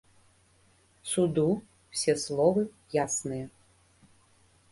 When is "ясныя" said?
3.05-3.45